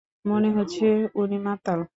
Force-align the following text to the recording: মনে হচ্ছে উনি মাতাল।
মনে 0.25 0.49
হচ্ছে 0.51 0.85
উনি 1.15 1.37
মাতাল। 1.39 1.79